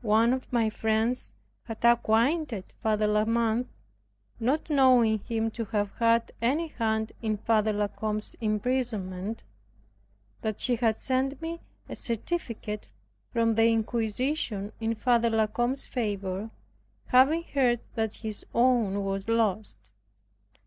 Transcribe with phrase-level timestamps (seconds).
[0.00, 1.30] One of my friends
[1.64, 3.66] had acquainted Father La Mothe,
[4.40, 7.66] (not knowing him to have had any hand in F.
[7.66, 9.44] La Combe's imprisonment)
[10.40, 12.90] that she had sent me a certificate
[13.30, 16.48] from the inquisition in Father La Combe's favor,
[17.08, 19.90] having heard that his own was lost.